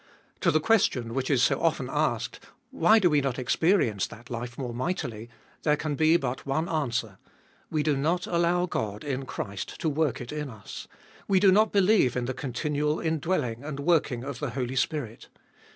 [0.39, 2.39] To the question which is so often asked,
[2.71, 5.29] Why we do not experience that life more mightily,
[5.61, 7.19] there can be but one answer:
[7.69, 10.87] We do not allow God in Christ to work it in us;
[11.27, 15.27] we do not believe in the continual indwelling and working of the Holy Spirit.